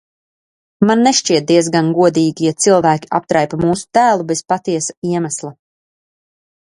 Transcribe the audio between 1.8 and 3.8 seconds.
godīgi, ja cilvēki aptraipa